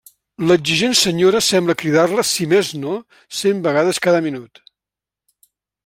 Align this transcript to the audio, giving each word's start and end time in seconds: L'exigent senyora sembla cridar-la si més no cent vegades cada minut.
L'exigent 0.51 0.95
senyora 1.01 1.41
sembla 1.47 1.75
cridar-la 1.83 2.25
si 2.29 2.49
més 2.55 2.73
no 2.85 2.97
cent 3.43 3.63
vegades 3.69 4.01
cada 4.07 4.27
minut. 4.31 4.65